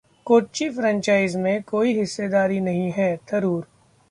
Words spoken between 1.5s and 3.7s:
कोई हिस्सेदारी नहीं है: थरूर